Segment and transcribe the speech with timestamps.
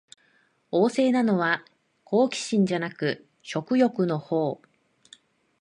[0.71, 1.63] 旺盛なのは
[2.05, 4.67] 好奇心じゃなく食欲のほう